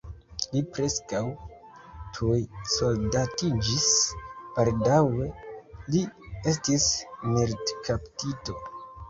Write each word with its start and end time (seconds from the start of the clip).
Li 0.53 0.61
preskaŭ 0.75 1.19
tuj 2.15 2.37
soldatiĝis, 2.75 3.85
baldaŭe 4.57 5.29
li 5.93 6.03
estis 6.55 6.89
militkaptito. 7.37 8.59